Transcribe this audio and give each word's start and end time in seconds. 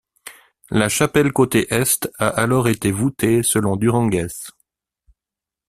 La 0.71 0.89
chapelle 0.89 1.31
côté 1.31 1.71
est 1.71 2.09
a 2.17 2.27
alors 2.29 2.67
été 2.67 2.91
voûtée, 2.91 3.43
selon 3.43 3.75
Durengues. 3.75 4.27